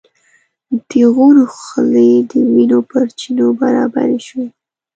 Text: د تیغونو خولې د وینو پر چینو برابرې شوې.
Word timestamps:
د 0.71 0.73
تیغونو 0.89 1.43
خولې 1.57 2.11
د 2.29 2.31
وینو 2.53 2.79
پر 2.89 3.05
چینو 3.19 3.45
برابرې 3.59 4.19
شوې. 4.27 4.47